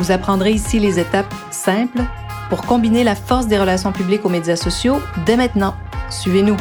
[0.00, 2.00] Vous apprendrez ici les étapes simples
[2.48, 5.74] pour combiner la force des relations publiques aux médias sociaux dès maintenant.
[6.08, 6.56] Suivez-nous.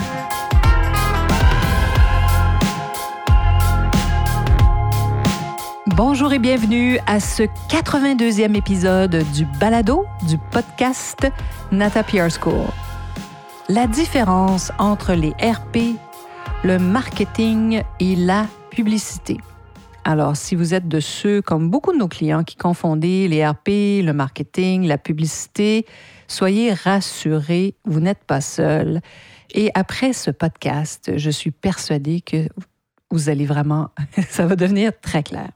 [5.88, 11.26] Bonjour et bienvenue à ce 82e épisode du balado du podcast
[11.72, 12.66] Nata PR School.
[13.70, 15.98] La différence entre les RP,
[16.66, 19.40] le marketing et la publicité.
[20.06, 24.02] Alors, si vous êtes de ceux, comme beaucoup de nos clients, qui confondent les RP,
[24.04, 25.86] le marketing, la publicité,
[26.28, 29.02] soyez rassurés, vous n'êtes pas seul.
[29.54, 32.48] Et après ce podcast, je suis persuadée que
[33.12, 33.90] vous allez vraiment,
[34.30, 35.50] ça va devenir très clair.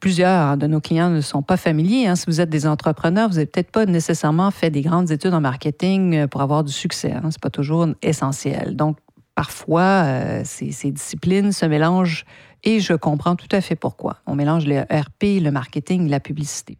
[0.00, 2.06] Plusieurs de nos clients ne sont pas familiers.
[2.06, 2.16] Hein.
[2.16, 5.40] Si vous êtes des entrepreneurs, vous n'avez peut-être pas nécessairement fait des grandes études en
[5.40, 7.12] marketing euh, pour avoir du succès.
[7.12, 7.30] Hein.
[7.30, 8.76] Ce n'est pas toujours essentiel.
[8.76, 8.98] Donc,
[9.34, 12.26] parfois, euh, ces, ces, disciplines se mélangent
[12.64, 14.18] et je comprends tout à fait pourquoi.
[14.26, 16.78] On mélange le RP, le marketing, la publicité.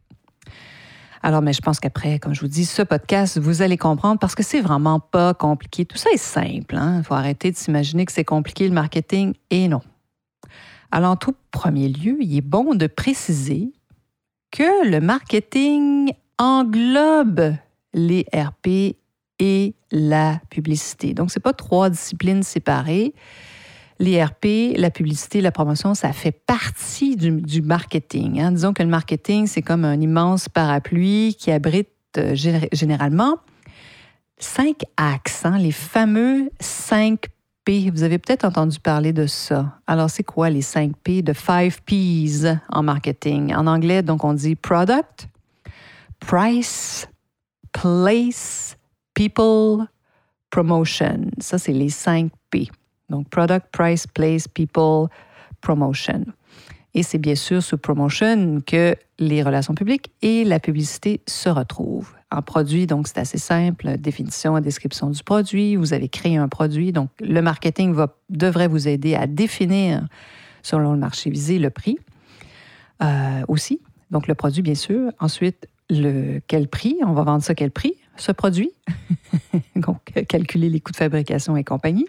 [1.23, 4.35] Alors, mais je pense qu'après, comme je vous dis, ce podcast, vous allez comprendre parce
[4.35, 5.87] que c'est vraiment pas compliqué.
[5.87, 6.75] Tout ça est simple.
[6.75, 7.03] Il hein.
[7.03, 9.81] faut arrêter de s'imaginer que c'est compliqué le marketing et non.
[10.91, 13.73] Alors, en tout premier lieu, il est bon de préciser
[14.51, 17.55] que le marketing englobe
[17.95, 18.97] les RP
[19.39, 21.15] et la publicité.
[21.15, 23.15] Donc, ce n'est pas trois disciplines séparées.
[24.01, 28.41] L'IRP, la publicité, la promotion, ça fait partie du, marketing.
[28.41, 28.53] Hein.
[28.53, 33.39] Disons que le marketing, c'est comme un immense parapluie qui abrite euh, généralement
[34.39, 37.29] cinq axes, hein, les fameux cinq
[37.67, 39.79] vous avez peut-être entendu parler de ça.
[39.87, 41.23] Alors, c'est quoi les 5 P?
[41.23, 43.55] De 5 P's en marketing?
[43.55, 45.29] En anglais, donc, on dit product,
[46.21, 47.09] price,
[47.73, 48.77] place,
[49.15, 49.87] people,
[50.51, 51.31] promotion.
[51.39, 52.69] Ça, c'est les 5 P.
[53.11, 55.09] Donc, product, price, place, people,
[55.61, 56.25] promotion.
[56.95, 62.13] Et c'est bien sûr sous promotion que les relations publiques et la publicité se retrouvent.
[62.31, 65.77] En produit, donc c'est assez simple, définition et description du produit.
[65.77, 70.07] Vous avez créé un produit, donc le marketing va, devrait vous aider à définir,
[70.63, 71.99] selon le marché visé, le prix
[73.03, 73.81] euh, aussi.
[74.11, 75.13] Donc le produit, bien sûr.
[75.19, 78.71] Ensuite, le, quel prix, on va vendre ça quel prix, ce produit?
[79.77, 82.07] donc calculer les coûts de fabrication et compagnie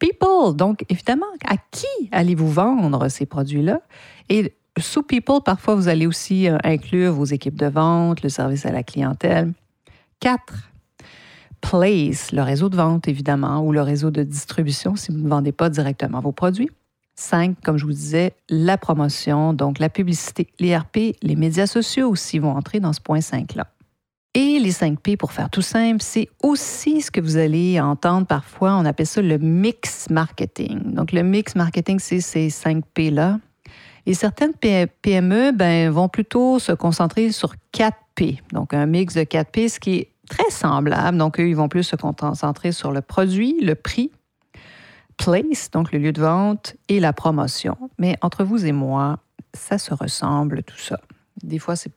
[0.00, 0.56] people.
[0.56, 3.80] Donc, évidemment, à qui allez-vous vendre ces produits-là?
[4.28, 8.66] Et sous people, parfois, vous allez aussi euh, inclure vos équipes de vente, le service
[8.66, 9.52] à la clientèle.
[10.18, 10.70] Quatre,
[11.60, 15.52] place, le réseau de vente, évidemment, ou le réseau de distribution si vous ne vendez
[15.52, 16.70] pas directement vos produits.
[17.14, 22.08] Cinq, comme je vous disais, la promotion, donc la publicité, les RP, les médias sociaux
[22.08, 23.66] aussi vont entrer dans ce point 5-là.
[24.34, 28.26] Et les 5 P, pour faire tout simple, c'est aussi ce que vous allez entendre
[28.28, 30.94] parfois, on appelle ça le mix marketing.
[30.94, 33.40] Donc, le mix marketing, c'est ces 5 P-là.
[34.06, 38.40] Et certaines PME ben, vont plutôt se concentrer sur 4 P.
[38.52, 41.18] Donc, un mix de 4 P, ce qui est très semblable.
[41.18, 44.12] Donc, eux, ils vont plus se concentrer sur le produit, le prix,
[45.16, 47.76] place, donc le lieu de vente, et la promotion.
[47.98, 49.18] Mais entre vous et moi,
[49.54, 51.00] ça se ressemble, tout ça.
[51.42, 51.92] Des fois, c'est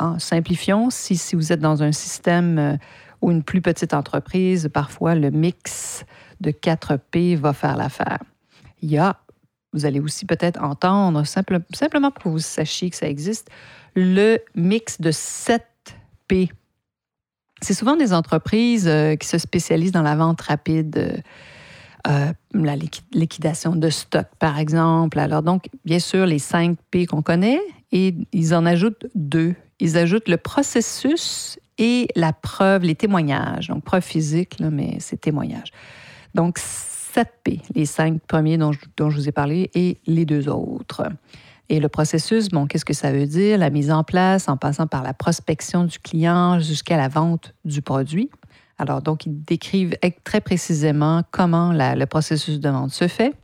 [0.00, 2.76] en simplifions, si, vous êtes dans un système euh,
[3.20, 6.04] ou une plus petite entreprise, parfois le mix
[6.40, 8.18] de 4 P va faire l'affaire.
[8.82, 9.20] Il y a,
[9.72, 13.48] vous allez aussi peut-être entendre, simplement pour que vous sachiez que ça existe,
[13.94, 15.64] le mix de 7
[16.28, 16.50] P.
[17.60, 21.22] C'est souvent des entreprises euh, qui se spécialisent dans la vente rapide.
[22.08, 22.76] Euh, la
[23.12, 25.18] liquidation de stock, par exemple.
[25.18, 27.60] Alors, donc, bien sûr, les 5 P qu'on connaît,
[27.92, 29.54] et ils en ajoutent deux.
[29.80, 33.68] Ils ajoutent le processus et la preuve, les témoignages.
[33.68, 35.72] Donc, preuve physique, là, mais c'est témoignage.
[36.34, 40.48] Donc, 7P, les cinq premiers dont je, dont je vous ai parlé, et les deux
[40.48, 41.04] autres.
[41.68, 43.56] Et le processus, bon, qu'est-ce que ça veut dire?
[43.56, 47.80] La mise en place en passant par la prospection du client jusqu'à la vente du
[47.80, 48.28] produit.
[48.80, 49.94] Alors, donc, ils décrivent
[50.24, 53.34] très précisément comment le processus de vente se fait.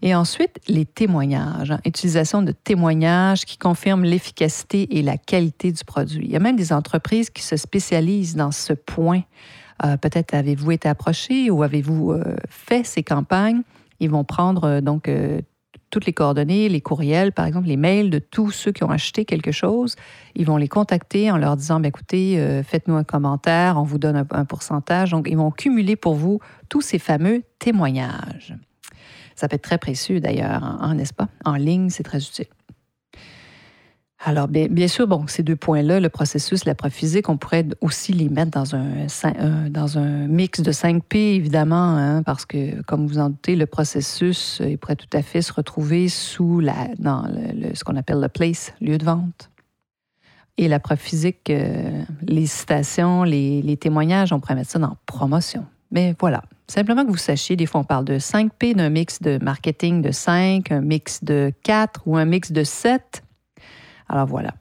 [0.00, 1.72] Et ensuite, les témoignages.
[1.72, 1.80] Hein.
[1.84, 6.26] Utilisation de témoignages qui confirment l'efficacité et la qualité du produit.
[6.26, 9.22] Il y a même des entreprises qui se spécialisent dans ce point.
[9.84, 13.62] Euh, peut-être avez-vous été approché ou avez-vous euh, fait ces campagnes.
[13.98, 15.10] Ils vont prendre euh, donc
[15.90, 19.24] toutes les coordonnées, les courriels, par exemple, les mails de tous ceux qui ont acheté
[19.24, 19.96] quelque chose.
[20.34, 23.98] Ils vont les contacter en leur disant, ben, écoutez, euh, faites-nous un commentaire, on vous
[23.98, 25.10] donne un, pourcentage.
[25.10, 28.54] Donc, ils vont cumuler pour vous tous ces fameux témoignages.
[29.34, 31.28] Ça peut être très précieux d'ailleurs, hein, n'est-ce pas?
[31.44, 32.46] En ligne, c'est très utile.
[34.24, 38.30] Alors, bien, sûr, bon, ces deux points-là, le processus, la physique, on pourrait aussi les
[38.30, 43.28] mettre dans un, dans un mix de 5P, évidemment, hein, parce que, comme vous en
[43.28, 47.24] doutez, le processus, il pourrait tout à fait se retrouver sous la, dans
[47.74, 49.50] ce qu'on appelle le place, lieu de vente.
[50.56, 55.66] Et la physique, euh, les citations, les, les témoignages, on pourrait mettre ça dans promotion.
[55.90, 59.38] Mais voilà, simplement que vous sachiez, des fois on parle de 5P, d'un mix de
[59.42, 63.22] marketing de 5, un mix de 4 ou un mix de 7.
[64.08, 64.54] Alors voilà.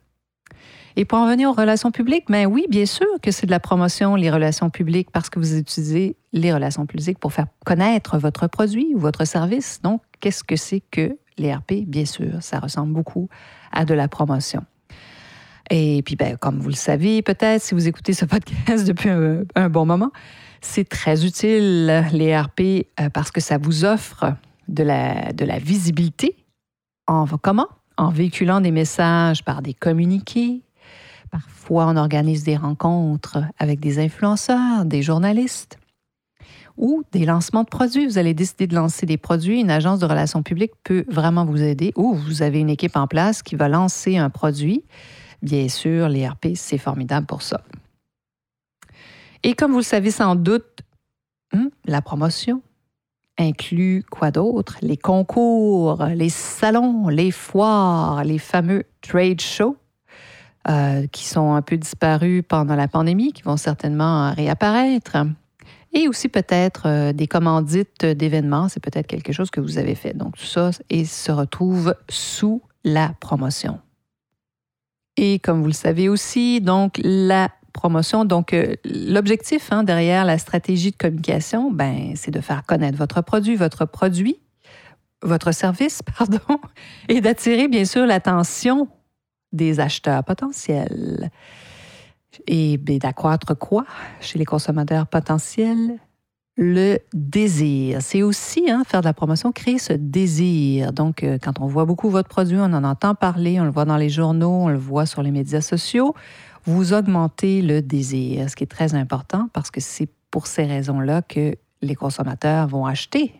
[0.97, 3.59] Et pour en venir aux relations publiques, ben oui, bien sûr que c'est de la
[3.59, 8.47] promotion, les relations publiques, parce que vous utilisez les relations publiques pour faire connaître votre
[8.47, 9.81] produit ou votre service.
[9.83, 11.83] Donc, qu'est-ce que c'est que l'ERP?
[11.85, 13.27] Bien sûr, ça ressemble beaucoup
[13.73, 14.63] à de la promotion.
[15.69, 19.69] Et puis, ben, comme vous le savez, peut-être, si vous écoutez ce podcast depuis un,
[19.69, 20.11] bon moment,
[20.61, 24.33] c'est très utile, l'ERP, euh, parce que ça vous offre
[24.69, 26.37] de la, de la visibilité.
[27.07, 27.67] En, comment?
[27.97, 30.61] En véhiculant des messages par des communiqués.
[31.31, 35.77] Parfois, on organise des rencontres avec des influenceurs, des journalistes
[36.77, 38.05] ou des lancements de produits.
[38.05, 39.61] Vous allez décider de lancer des produits.
[39.61, 43.07] Une agence de relations publiques peut vraiment vous aider ou vous avez une équipe en
[43.07, 44.83] place qui va lancer un produit.
[45.41, 47.61] Bien sûr, l'ERP, c'est formidable pour ça.
[49.43, 50.81] Et comme vous le savez sans doute,
[51.53, 52.61] hmm, la promotion,
[53.37, 54.77] inclut quoi d'autre?
[54.81, 59.77] Les concours, les salons, les foires, les fameux trade shows
[60.67, 65.17] euh, qui sont un peu disparus pendant la pandémie, qui vont certainement réapparaître.
[65.93, 70.15] Et aussi peut-être euh, des commandites d'événements, c'est peut-être quelque chose que vous avez fait.
[70.15, 73.79] Donc tout ça se retrouve sous la promotion.
[75.17, 78.25] Et comme vous le savez aussi, donc la promotion.
[78.25, 83.21] Donc, euh, l'objectif hein, derrière la stratégie de communication, ben, c'est de faire connaître votre
[83.21, 84.39] produit, votre produit,
[85.21, 86.59] votre service, pardon,
[87.09, 88.87] et d'attirer bien sûr l'attention
[89.51, 91.29] des acheteurs potentiels.
[92.47, 93.85] Et ben, d'accroître quoi
[94.19, 95.99] chez les consommateurs potentiels?
[96.57, 98.01] Le désir.
[98.01, 100.93] C'est aussi hein, faire de la promotion, créer ce désir.
[100.93, 103.83] Donc, euh, quand on voit beaucoup votre produit, on en entend parler, on le voit
[103.83, 106.15] dans les journaux, on le voit sur les médias sociaux,
[106.65, 111.21] vous augmentez le désir, ce qui est très important parce que c'est pour ces raisons-là
[111.21, 113.33] que les consommateurs vont acheter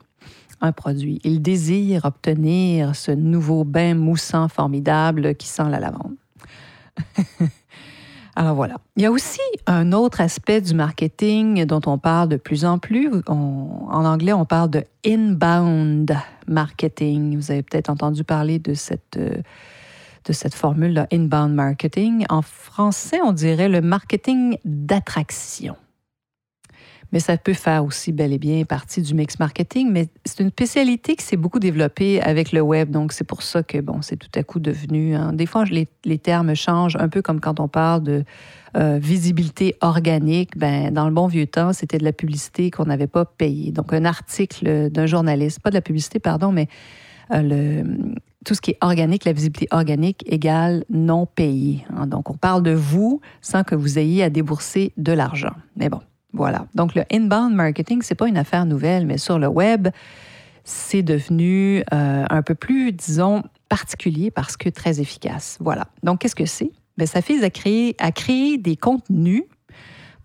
[0.62, 1.20] un produit.
[1.24, 6.16] Ils désirent obtenir ce nouveau bain moussant formidable qui sent la lavande.
[8.38, 8.76] Alors voilà.
[8.98, 12.80] Il y a aussi un autre aspect du marketing dont on parle de plus en
[12.80, 13.10] plus.
[13.28, 16.16] en anglais, on parle de inbound
[16.48, 17.38] marketing.
[17.38, 19.38] Vous avez peut-être entendu parler de cette, euh,
[20.26, 22.26] de cette formule inbound marketing.
[22.30, 25.76] En français, on dirait le marketing d'attraction.
[27.12, 30.50] Mais ça peut faire aussi bel et bien partie du mix marketing, mais c'est une
[30.50, 32.90] spécialité qui s'est beaucoup développée avec le web.
[32.90, 35.16] Donc, c'est pour ça que, bon, c'est tout à coup devenu.
[35.16, 38.24] Hein, des fois, les, les, termes changent, un peu comme quand on parle de
[38.76, 40.58] euh, visibilité organique.
[40.58, 43.72] Ben, dans le bon vieux temps, c'était de la publicité qu'on n'avait pas payée.
[43.72, 46.68] Donc, un article d'un journaliste, pas de la publicité, pardon, mais
[47.30, 47.84] le,
[48.46, 51.86] tout ce qui est organique, la visibilité organique égale non payé.
[51.96, 52.08] Hein.
[52.08, 55.54] Donc, on parle de vous sans que vous ayez à débourser de l'argent.
[55.76, 56.00] Mais bon,
[56.32, 56.68] voilà.
[56.76, 59.90] Donc, le inbound marketing, c'est pas une affaire nouvelle, mais sur le web,
[60.64, 65.58] c'est devenu euh, un peu plus, disons, particulier parce que très efficace.
[65.60, 65.88] Voilà.
[66.04, 66.72] Donc, qu'est-ce que c'est?
[66.98, 69.44] Bien, ça fait à créer, à créer des contenus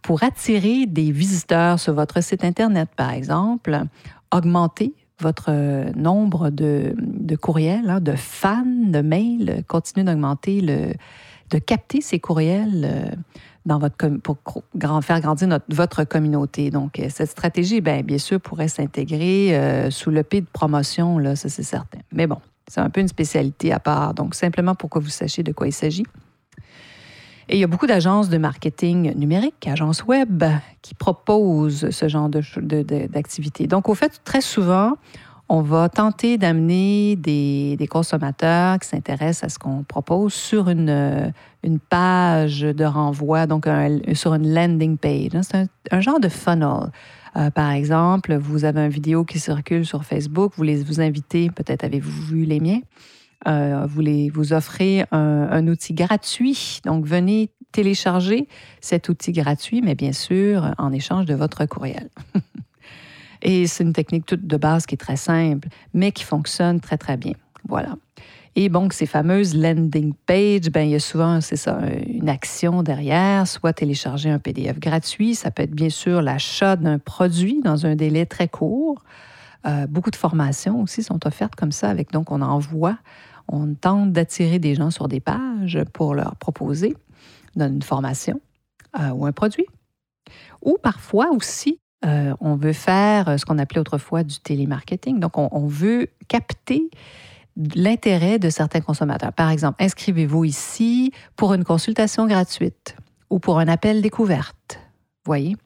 [0.03, 3.83] pour attirer des visiteurs sur votre site Internet, par exemple,
[4.31, 6.95] augmenter votre euh, nombre de,
[7.41, 13.15] courriels, hein, de fans, de mails, continue d'augmenter, de capter ces courriels
[13.69, 13.89] euh,
[14.23, 14.39] pour
[15.03, 16.71] faire grandir votre communauté.
[16.71, 21.37] Donc, euh, cette stratégie, bien, bien sûr, pourrait s'intégrer sous le P de promotion, là,
[21.37, 21.99] ça c'est certain.
[22.13, 24.15] Mais bon, c'est un peu une spécialité à part.
[24.15, 26.07] Donc, simplement pour que vous sachiez de quoi il s'agit.
[27.53, 30.45] Et il y a beaucoup d'agences de marketing numérique, agences web,
[30.83, 33.67] qui proposent ce genre d'activité.
[33.67, 34.93] Donc, au fait, très souvent,
[35.49, 41.33] on va tenter d'amener des, consommateurs qui s'intéressent à ce qu'on propose sur une,
[41.65, 43.67] une, page de renvoi, donc
[44.15, 45.33] sur une landing page.
[45.43, 46.93] C'est un, genre de funnel.
[47.37, 51.51] Euh, par exemple, vous avez une vidéo qui circule sur Facebook, vous les vous invitez,
[51.51, 52.81] peut-être avez-vous vu les miens,
[53.47, 56.81] euh, vous, vous offrez un, outil gratuit.
[56.85, 58.49] Donc, venez télécharger
[58.81, 62.09] cet outil gratuit, mais bien sûr, en échange de votre courriel.
[63.43, 66.99] Et c'est une technique toute de base qui est très simple, mais qui fonctionne très,
[66.99, 67.33] très bien.
[67.67, 67.97] Voilà.
[68.57, 72.83] Et bon, ces fameuses landing pages, ben, il y a souvent, c'est ça, une action
[72.83, 77.87] derrière, soit télécharger un PDF gratuit, ça peut être bien sûr l'achat d'un produit dans
[77.87, 79.05] un délai très court.
[79.67, 82.99] Euh, beaucoup de formations aussi sont offertes comme ça, avec donc on envoie,
[83.53, 86.97] on tente d'attirer des gens sur des pages pour leur proposer
[87.57, 88.41] une formation
[88.99, 89.67] euh, ou un produit.
[90.63, 95.19] Ou parfois aussi, euh, on veut faire ce qu'on appelait autrefois du télémarketing.
[95.19, 96.91] Donc, on veut capter
[97.75, 99.33] l'intérêt de certains consommateurs.
[99.33, 102.97] Par exemple, inscrivez-vous ici pour une consultation gratuite
[103.29, 104.81] ou pour un appel découverte.
[105.25, 105.57] Voyez?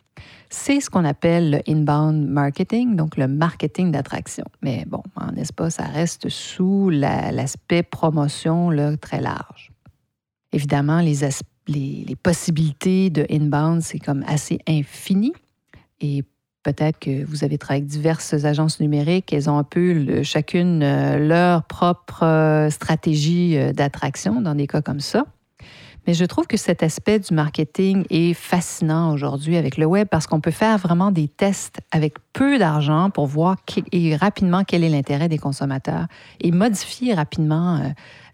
[0.51, 4.45] C'est ce qu'on appelle le inbound marketing, donc le marketing d'attraction.
[4.63, 5.03] Mais bon,
[5.35, 9.73] n'est-ce pas, ça reste sous l'aspect promotion là, très large.
[10.53, 11.21] Évidemment, les,
[11.67, 15.33] les, les possibilités de inbound, c'est comme assez infini.
[16.01, 16.25] Et
[16.65, 21.19] Peut-être que vous avez travaillé avec diverses agences numériques, elles ont un peu chacune euh,
[21.19, 25.27] leur propre euh, stratégie euh, d'attraction dans des cas comme ça.
[26.07, 30.27] Mais je trouve que cet aspect du marketing est fascinant aujourd'hui avec le web parce
[30.27, 33.57] qu'on peut faire vraiment des tests avec peu d'argent pour voir
[34.21, 36.07] rapidement quel est l'intérêt des consommateurs
[36.41, 37.81] et modifier rapidement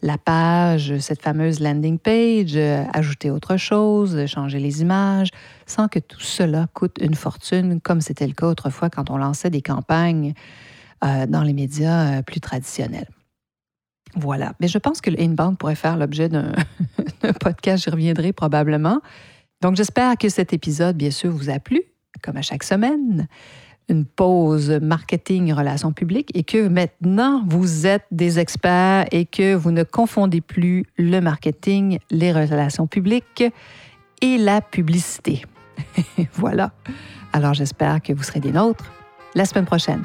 [0.03, 5.29] la page, cette fameuse landing page, euh, ajouter autre chose, changer les images,
[5.67, 9.51] sans que tout cela coûte une fortune, comme c'était le cas autrefois quand on lançait
[9.51, 10.35] des campagnes
[11.05, 13.09] euh, dans les médias euh, plus traditionnels.
[14.17, 14.55] Voilà.
[14.61, 16.53] Mais je pense que le inbound pourrait faire l'objet d'un
[17.41, 19.01] podcast, j'y reviendrai probablement.
[19.61, 21.83] Donc, j'espère que cet épisode, bien sûr, vous a plu,
[22.23, 23.29] comme à chaque semaine
[23.91, 29.73] une pause marketing relations publiques et que maintenant vous êtes des experts et que vous
[29.73, 33.45] ne confondez plus le marketing, les relations publiques
[34.23, 35.43] et la publicité.
[36.35, 36.73] voilà.
[37.33, 38.93] Alors j'espère que vous serez des nôtres
[39.35, 40.05] la semaine prochaine.